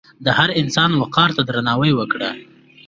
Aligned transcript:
د 0.25 0.27
هر 0.37 0.49
انسان 0.61 0.91
وقار 1.01 1.29
ته 1.35 1.41
درناوی 1.49 1.91
وکړه. 1.95 2.29